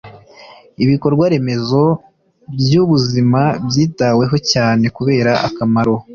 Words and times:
Ibikorwa 0.83 1.25
remezo 1.33 1.83
by 2.59 2.73
ubuzima 2.83 3.41
byitaweho 3.67 4.35
cyane 4.51 4.85
kubera 4.97 5.31
akamaro 5.47 5.93